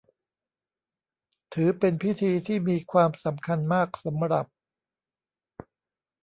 [1.53, 4.45] ถือเป็นพิธีที่มีความสำคัญมากสำหรับ